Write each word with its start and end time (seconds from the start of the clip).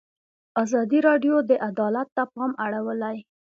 ازادي 0.63 0.99
راډیو 1.07 1.35
د 1.49 1.51
عدالت 1.69 2.07
ته 2.15 2.23
پام 2.33 2.51
اړولی. 2.65 3.17